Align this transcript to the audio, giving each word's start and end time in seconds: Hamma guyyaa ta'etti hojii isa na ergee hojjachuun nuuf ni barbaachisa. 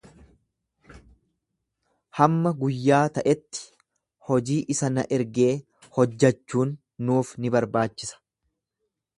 Hamma 2.19 2.53
guyyaa 2.63 3.03
ta'etti 3.17 3.67
hojii 4.31 4.59
isa 4.77 4.91
na 4.97 5.05
ergee 5.19 5.53
hojjachuun 5.99 6.77
nuuf 7.11 7.39
ni 7.45 7.57
barbaachisa. 7.59 8.23